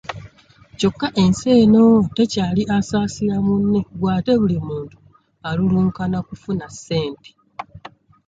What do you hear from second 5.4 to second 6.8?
alulunkana kufuna